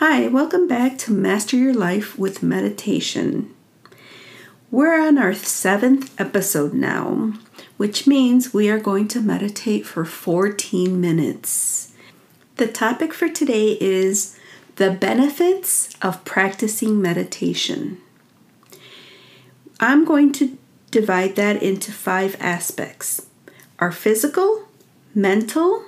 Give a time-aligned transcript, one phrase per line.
[0.00, 3.52] Hi, welcome back to Master Your Life with Meditation.
[4.70, 7.32] We're on our seventh episode now,
[7.78, 11.94] which means we are going to meditate for 14 minutes.
[12.58, 14.38] The topic for today is
[14.76, 17.98] the benefits of practicing meditation.
[19.80, 20.56] I'm going to
[20.92, 23.26] divide that into five aspects
[23.80, 24.68] our physical,
[25.12, 25.86] mental,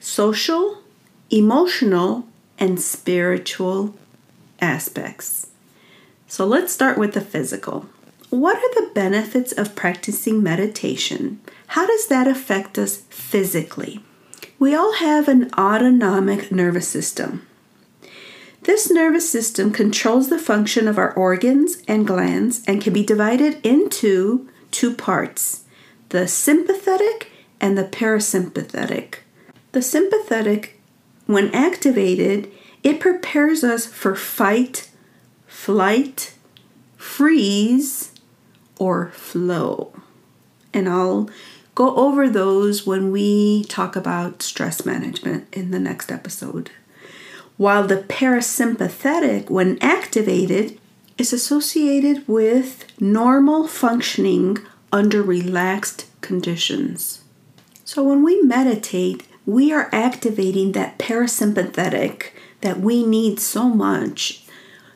[0.00, 0.82] social,
[1.30, 3.94] emotional, and spiritual
[4.60, 5.48] aspects.
[6.26, 7.86] So let's start with the physical.
[8.30, 11.40] What are the benefits of practicing meditation?
[11.68, 14.00] How does that affect us physically?
[14.58, 17.46] We all have an autonomic nervous system.
[18.62, 23.64] This nervous system controls the function of our organs and glands and can be divided
[23.64, 25.62] into two parts
[26.08, 29.16] the sympathetic and the parasympathetic.
[29.72, 30.75] The sympathetic
[31.26, 32.50] when activated,
[32.82, 34.88] it prepares us for fight,
[35.46, 36.34] flight,
[36.96, 38.12] freeze,
[38.78, 39.92] or flow.
[40.72, 41.28] And I'll
[41.74, 46.70] go over those when we talk about stress management in the next episode.
[47.56, 50.78] While the parasympathetic, when activated,
[51.18, 54.58] is associated with normal functioning
[54.92, 57.22] under relaxed conditions.
[57.84, 62.30] So when we meditate, we are activating that parasympathetic
[62.60, 64.44] that we need so much,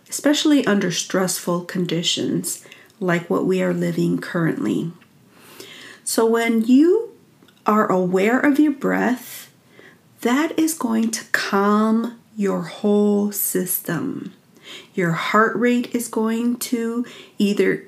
[0.08, 2.66] especially under stressful conditions
[2.98, 4.92] like what we are living currently.
[6.04, 7.12] So, when you
[7.64, 9.52] are aware of your breath,
[10.22, 14.34] that is going to calm your whole system.
[14.94, 17.06] Your heart rate is going to
[17.38, 17.86] either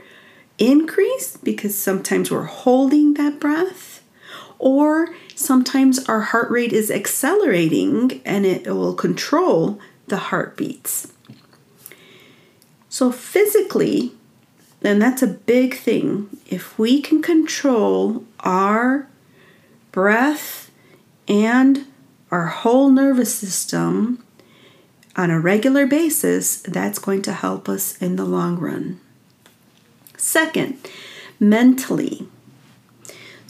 [0.59, 3.92] increase because sometimes we're holding that breath,
[4.63, 11.13] or sometimes our heart rate is accelerating and it will control the heartbeats.
[12.89, 14.13] So, physically,
[14.81, 16.29] then that's a big thing.
[16.47, 19.09] If we can control our
[19.91, 20.71] breath
[21.27, 21.87] and
[22.31, 24.25] our whole nervous system
[25.17, 29.01] on a regular basis, that's going to help us in the long run.
[30.17, 30.79] Second,
[31.41, 32.29] mentally,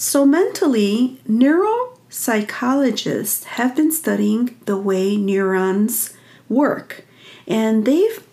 [0.02, 6.12] so, mentally, neuropsychologists have been studying the way neurons
[6.48, 7.04] work,
[7.46, 8.26] and they've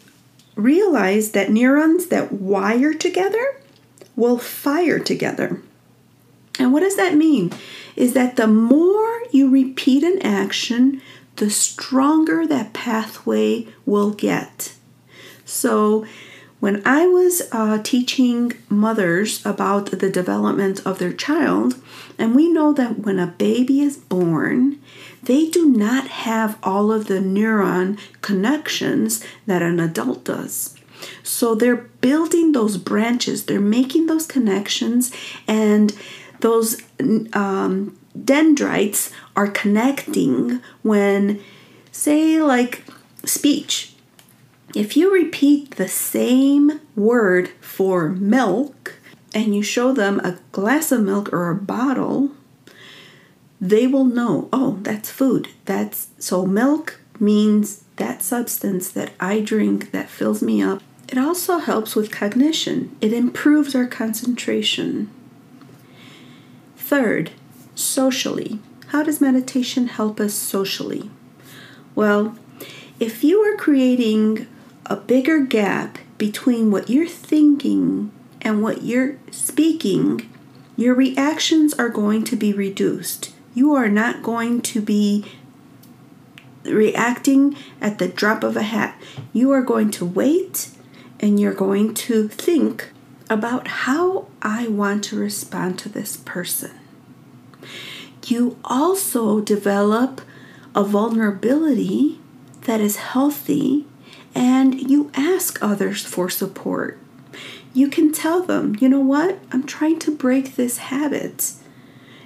[0.55, 3.61] realized that neurons that wire together
[4.15, 5.61] will fire together.
[6.57, 7.53] And what does that mean?
[7.95, 11.03] Is that the more you repeat an action,
[11.35, 14.73] the stronger that pathway will get.
[15.45, 16.07] So,
[16.59, 21.75] when I was uh, teaching mothers about the development of their child,
[22.17, 24.79] and we know that when a baby is born,
[25.23, 30.75] they do not have all of the neuron connections that an adult does.
[31.23, 35.11] So they're building those branches, they're making those connections,
[35.47, 35.97] and
[36.41, 36.81] those
[37.33, 41.41] um, dendrites are connecting when,
[41.91, 42.83] say, like
[43.23, 43.95] speech
[44.75, 48.99] if you repeat the same word for milk
[49.33, 52.31] and you show them a glass of milk or a bottle,
[53.59, 55.49] they will know, oh, that's food.
[55.65, 60.81] That's so milk means that substance that I drink that fills me up.
[61.07, 62.95] It also helps with cognition.
[63.01, 65.09] It improves our concentration.
[66.77, 67.31] Third,
[67.75, 68.59] socially.
[68.87, 71.09] How does meditation help us socially?
[71.95, 72.37] Well,
[72.99, 74.47] if you are creating
[74.89, 78.11] a bigger gap between what you're thinking
[78.41, 80.29] and what you're speaking,
[80.75, 83.33] your reactions are going to be reduced.
[83.53, 85.25] You are not going to be
[86.63, 88.99] reacting at the drop of a hat.
[89.31, 90.69] You are going to wait
[91.19, 92.91] and you're going to think
[93.29, 96.71] about how I want to respond to this person.
[98.25, 100.21] You also develop
[100.75, 102.19] a vulnerability
[102.61, 103.85] that is healthy
[104.35, 106.99] and you ask others for support.
[107.73, 111.53] You can tell them, you know what, I'm trying to break this habit.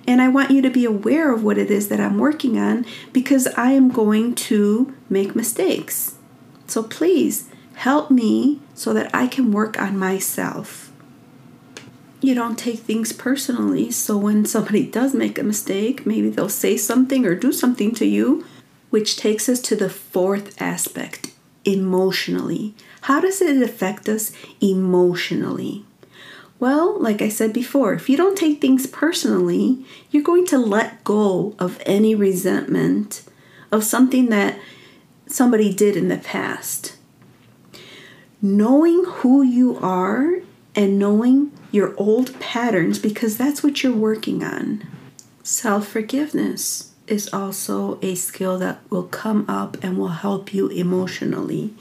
[0.08, 2.86] And I want you to be aware of what it is that I'm working on
[3.12, 6.16] because I am going to make mistakes.
[6.68, 10.92] So please help me so that I can work on myself.
[12.22, 16.78] You don't take things personally, so when somebody does make a mistake, maybe they'll say
[16.78, 18.46] something or do something to you,
[18.90, 21.33] which takes us to the fourth aspect
[21.66, 22.74] emotionally.
[23.02, 24.32] How does it affect us
[24.62, 25.86] emotionally?
[26.60, 31.04] Well, like I said before, if you don't take things personally, you're going to let
[31.04, 33.24] go of any resentment
[33.72, 34.58] of something that
[35.28, 36.96] somebody did in the past.
[38.42, 40.42] Knowing who you are
[40.76, 44.88] and knowing your old patterns because that's what you're working on.
[45.44, 51.74] Self forgiveness is also a skill that will come up and will help you emotionally.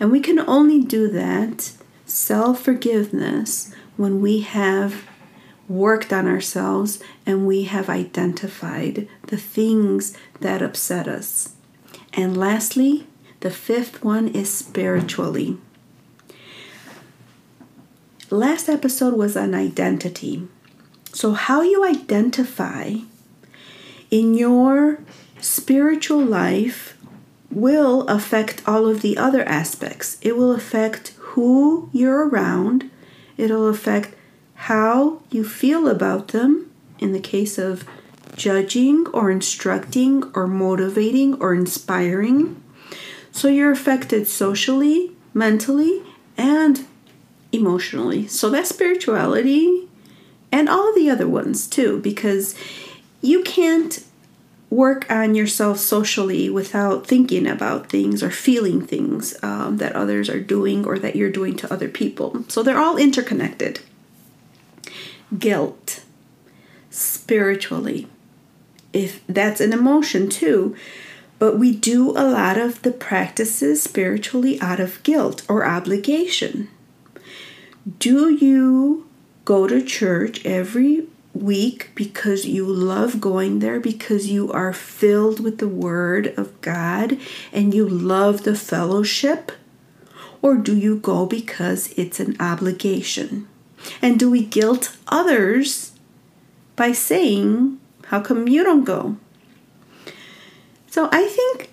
[0.00, 1.72] And we can only do that,
[2.06, 5.04] self forgiveness, when we have
[5.68, 11.54] worked on ourselves and we have identified the things that upset us.
[12.12, 13.06] And lastly,
[13.40, 15.58] the fifth one is spiritually.
[18.30, 20.48] Last episode was on identity.
[21.12, 22.96] So, how you identify
[24.14, 25.00] in your
[25.40, 26.96] spiritual life
[27.50, 30.18] will affect all of the other aspects.
[30.22, 32.88] It will affect who you're around,
[33.36, 34.14] it'll affect
[34.54, 36.70] how you feel about them
[37.00, 37.84] in the case of
[38.36, 42.62] judging or instructing or motivating or inspiring.
[43.32, 46.04] So you're affected socially, mentally,
[46.36, 46.86] and
[47.50, 48.28] emotionally.
[48.28, 49.88] So that's spirituality
[50.52, 52.54] and all the other ones too, because
[53.24, 54.04] you can't
[54.68, 60.40] work on yourself socially without thinking about things or feeling things um, that others are
[60.40, 62.44] doing or that you're doing to other people.
[62.48, 63.80] So they're all interconnected.
[65.38, 66.02] Guilt,
[66.90, 68.08] spiritually,
[68.92, 70.76] if that's an emotion too.
[71.38, 76.68] But we do a lot of the practices spiritually out of guilt or obligation.
[77.98, 79.06] Do you
[79.44, 85.58] go to church every week because you love going there, because you are filled with
[85.58, 87.18] the Word of God
[87.52, 89.52] and you love the fellowship?
[90.40, 93.48] Or do you go because it's an obligation?
[94.00, 95.92] And do we guilt others
[96.76, 99.16] by saying, How come you don't go?
[100.86, 101.70] So I think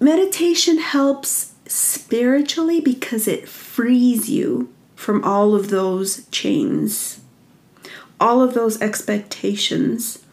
[0.00, 7.20] meditation helps spiritually because it frees you from all of those chains.
[8.20, 10.24] All of those expectations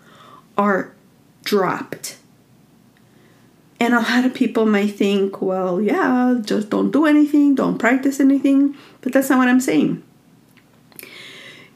[0.57, 0.93] are
[1.43, 2.17] dropped.
[3.79, 8.19] And a lot of people might think, well, yeah, just don't do anything, don't practice
[8.19, 8.77] anything.
[9.01, 10.01] But that's not what I'm saying.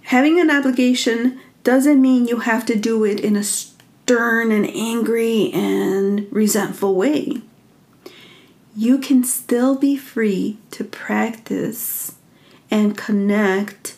[0.04, 5.52] Having an obligation doesn't mean you have to do it in a stern and angry
[5.52, 7.42] and resentful way.
[8.74, 12.16] You can still be free to practice
[12.72, 13.97] and connect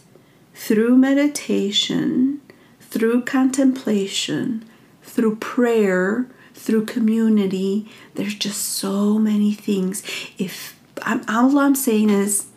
[0.60, 2.42] through meditation,
[2.82, 4.64] through contemplation,
[5.02, 7.90] through prayer, through community.
[8.16, 10.04] There's just so many things.
[10.38, 12.48] If I'm, all I'm saying is,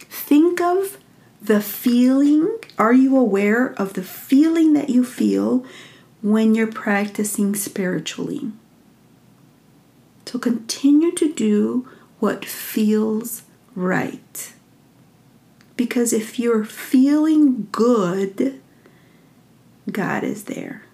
[0.00, 0.98] think of
[1.40, 2.58] the feeling.
[2.78, 5.64] Are you aware of the feeling that you feel
[6.20, 8.50] when you're practicing spiritually?
[10.26, 11.88] So continue to do
[12.18, 13.42] what feels
[13.76, 14.52] right.
[15.82, 18.60] Because if you're feeling good,
[19.90, 20.84] God is there.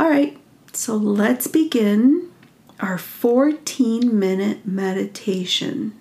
[0.00, 0.36] All right,
[0.72, 2.28] so let's begin
[2.80, 5.96] our 14 minute meditation.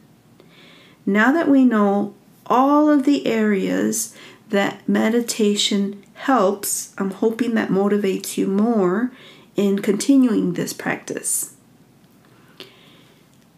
[1.05, 2.15] Now that we know
[2.47, 4.17] all of the areas
[4.49, 9.11] that meditation helps, I'm hoping that motivates you more
[9.55, 11.53] in continuing this practice.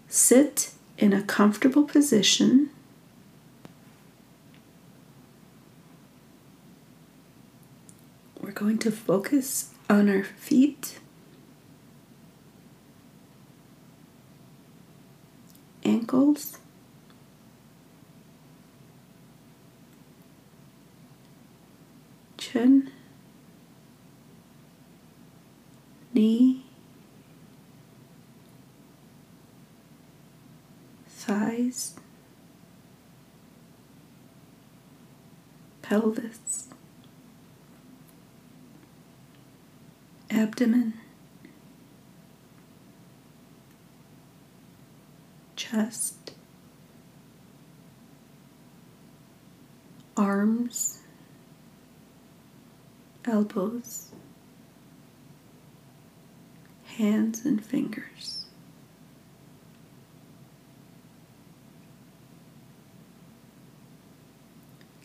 [0.09, 2.69] Sit in a comfortable position
[8.43, 10.99] We're going to focus on our feet,
[15.85, 16.57] ankles,
[22.37, 22.91] chin,
[26.13, 26.65] knee,
[31.07, 31.95] thighs,
[35.81, 36.62] pelvis.
[40.33, 40.93] Abdomen,
[45.55, 46.33] chest,
[50.17, 50.99] arms,
[53.25, 54.09] elbows,
[56.97, 58.45] hands and fingers.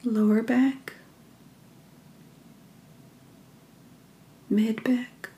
[0.04, 0.94] Lower back,
[4.50, 5.30] mid back,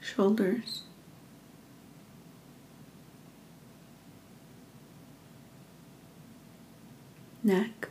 [0.00, 0.82] shoulders.
[7.42, 7.88] Neck,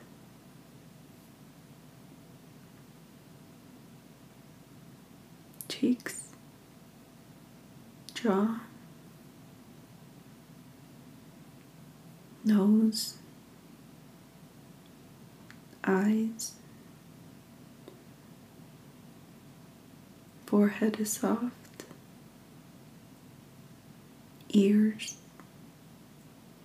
[5.70, 6.24] cheeks,
[8.13, 8.60] jaw,
[12.44, 13.15] nose,
[15.86, 16.54] eyes,
[20.46, 21.86] forehead is soft,
[24.50, 25.15] ears,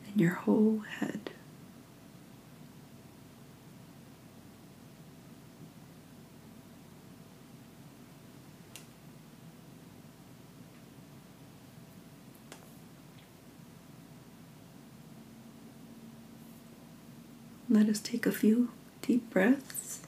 [0.07, 1.31] and your whole head.
[17.69, 18.71] Let us take a few
[19.11, 20.03] deep breaths.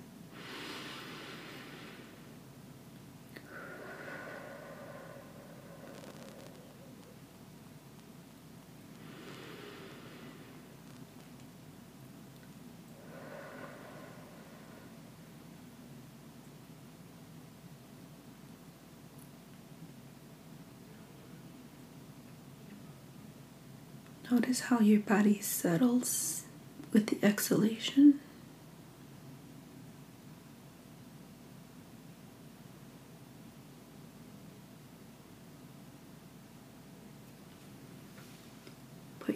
[24.30, 26.44] Notice how your body settles
[26.92, 28.21] with the exhalation.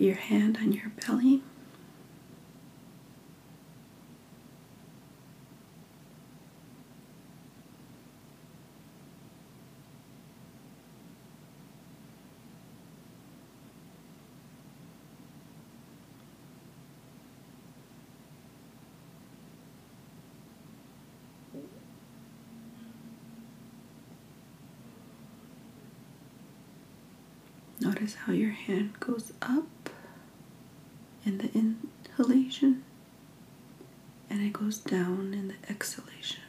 [0.06, 1.42] Your hand on your belly.
[27.80, 29.85] Notice how your hand goes up
[31.26, 32.84] in the inhalation
[34.30, 36.40] and it goes down in the exhalation.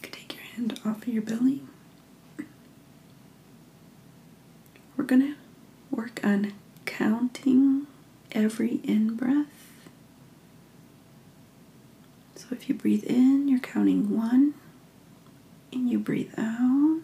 [0.00, 1.62] You hand off of your belly.
[4.96, 5.34] We're going to
[5.94, 6.52] work on
[6.84, 7.86] counting
[8.32, 9.46] every in breath.
[12.34, 14.54] So if you breathe in, you're counting one,
[15.72, 17.02] and you breathe out,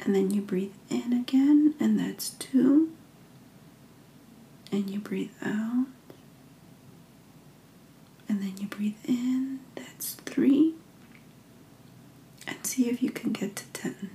[0.00, 2.90] and then you breathe in again, and that's two,
[4.72, 5.86] and you breathe out,
[8.28, 10.74] and then you breathe in, that's three,
[12.46, 14.10] and see if you can get to 10.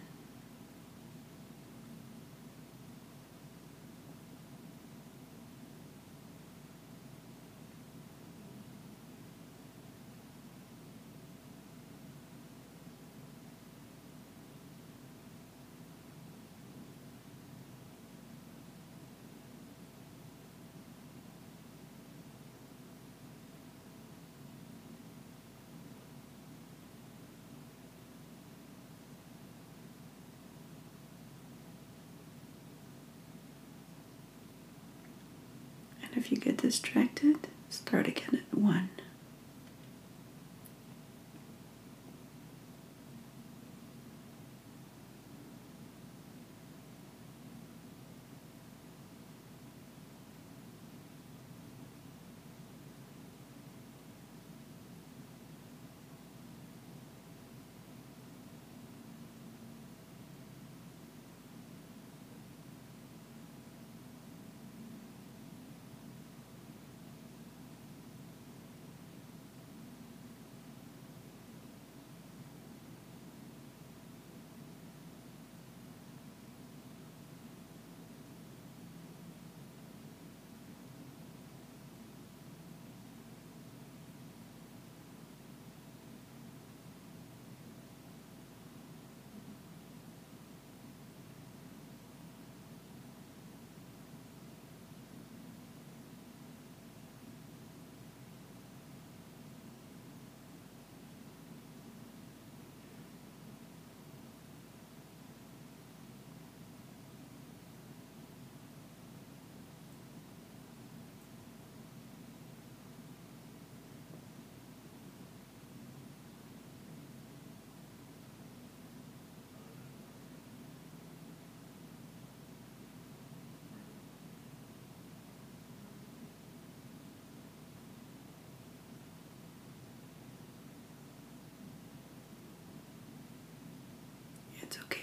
[36.12, 37.36] And if you get distracted,
[37.70, 38.89] start again at one.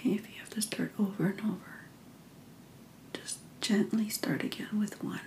[0.01, 1.85] Okay if you have to start over and over.
[3.13, 5.21] Just gently start again with one.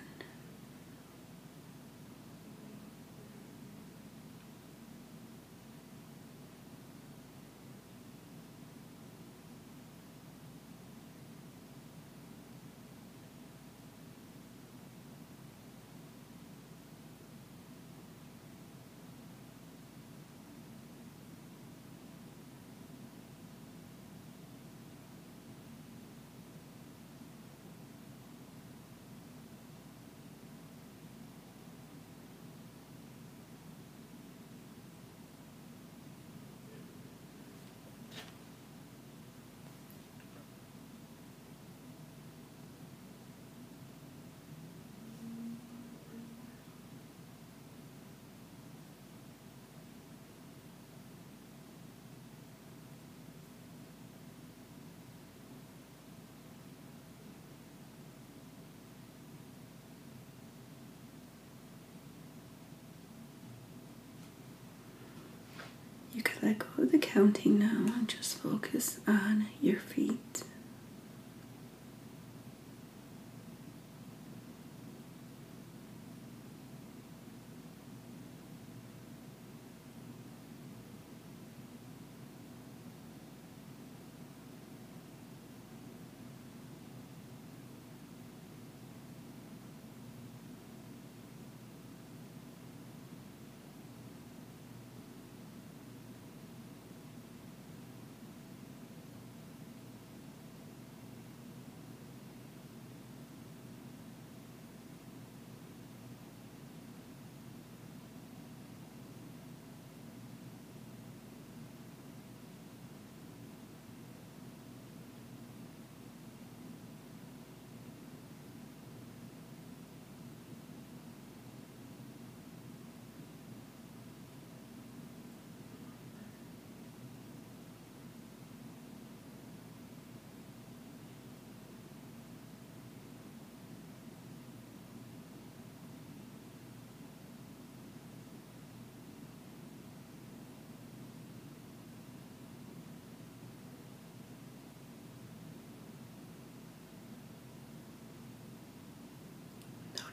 [66.14, 70.44] You can let go of the counting now and just focus on your feet.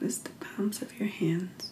[0.01, 1.69] Notice the palms of your hands.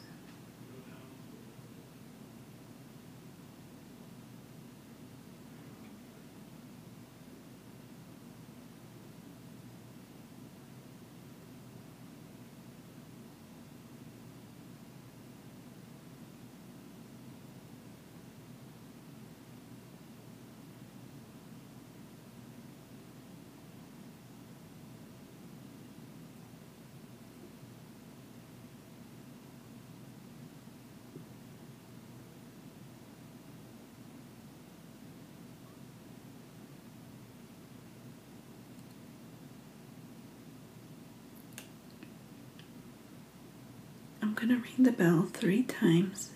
[44.29, 46.29] I'm going to ring the bell three times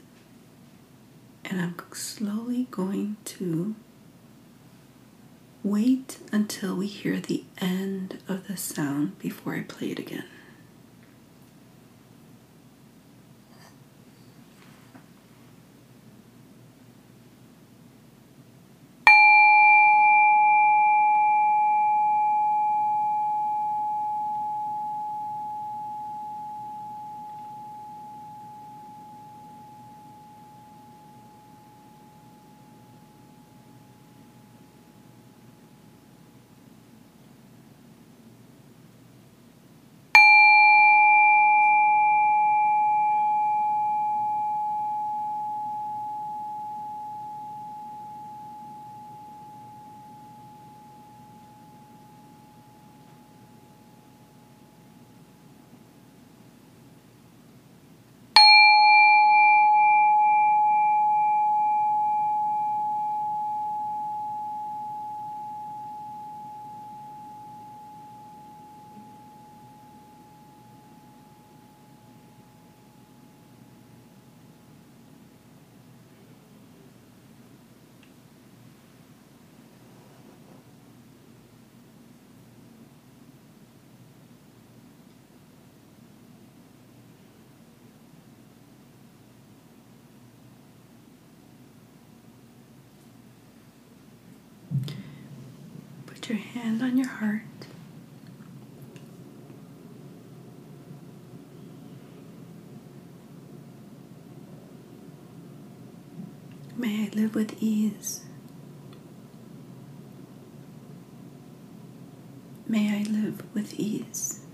[1.46, 3.76] and I'm slowly going to
[5.64, 10.24] wait until we hear the end of the sound before I play it again.
[96.24, 97.42] Put your hand on your heart.
[106.78, 108.24] May I live with ease.
[112.70, 114.46] May I live with ease.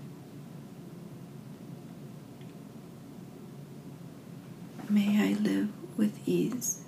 [4.88, 6.80] May I live with ease.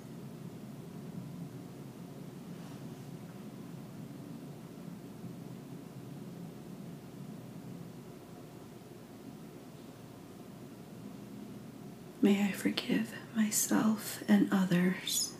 [12.23, 15.33] May I forgive myself and others.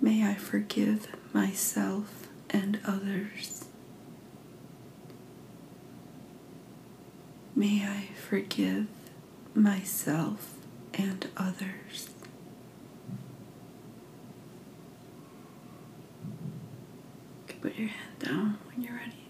[0.00, 3.66] May I forgive myself and others.
[7.54, 8.86] May I forgive
[9.54, 10.54] myself
[10.94, 12.08] and others.
[17.36, 19.23] You can put your hand down when you're ready.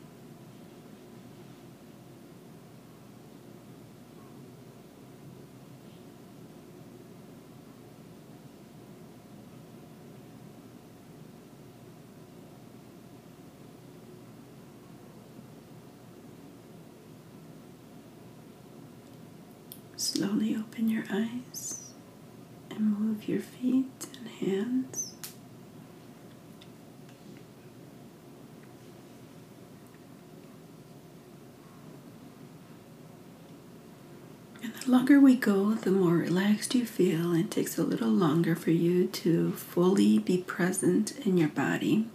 [20.25, 21.83] Slowly open your eyes
[22.71, 25.13] and move your feet and hands.
[34.63, 38.09] And the longer we go, the more relaxed you feel, and it takes a little
[38.09, 42.09] longer for you to fully be present in your body.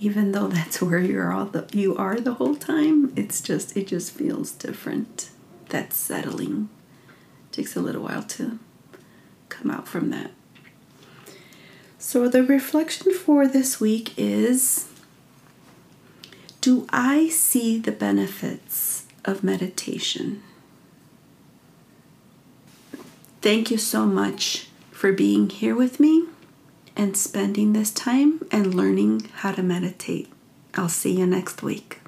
[0.00, 3.86] Even though that's where you're all the, you are the whole time, it's just it
[3.86, 5.28] just feels different.
[5.72, 6.68] That settling
[7.50, 8.58] takes a little while to
[9.48, 10.32] come out from that.
[11.98, 14.90] So the reflection for this week is
[16.60, 20.42] do I see the benefits of meditation?
[23.40, 26.26] Thank you so much for being here with me
[26.94, 30.30] and spending this time and learning how to meditate.
[30.74, 32.01] I'll see you next week.